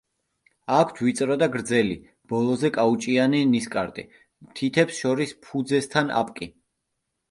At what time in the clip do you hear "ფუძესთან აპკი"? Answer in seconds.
5.49-6.55